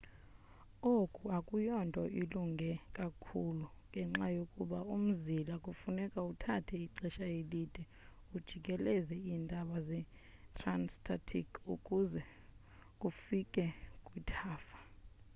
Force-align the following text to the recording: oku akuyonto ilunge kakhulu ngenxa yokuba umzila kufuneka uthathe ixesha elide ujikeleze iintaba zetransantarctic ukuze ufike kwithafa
oku 0.95 1.23
akuyonto 1.37 2.03
ilunge 2.21 2.71
kakhulu 2.97 3.65
ngenxa 3.89 4.27
yokuba 4.37 4.79
umzila 4.95 5.53
kufuneka 5.65 6.19
uthathe 6.31 6.75
ixesha 6.85 7.25
elide 7.39 7.83
ujikeleze 8.35 9.15
iintaba 9.21 9.75
zetransantarctic 9.87 11.49
ukuze 11.73 12.21
ufike 13.09 13.65
kwithafa 14.05 14.79